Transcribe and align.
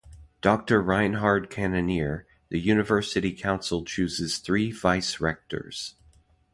Doctor 0.41 0.81
Reinhard 0.81 1.51
Kannonier, 1.51 2.23
the 2.49 2.57
University 2.59 3.31
Council 3.33 3.85
chooses 3.85 4.39
three 4.39 4.71
Vice-Rectors. 4.71 5.93